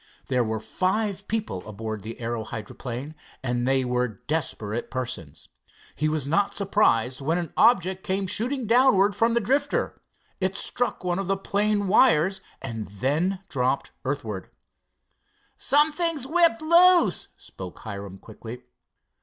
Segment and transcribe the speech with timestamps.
[0.29, 3.13] There were five people aboard the aero hydroplane,
[3.43, 5.49] and they were desperate persons.
[5.95, 10.01] He was not surprised when an object same shooting downwards from the Drifter.
[10.39, 14.47] It struck one of the plane wires and then dropped earthwards.
[15.55, 18.63] "Something's whipped loose," spoke Hiram quickly.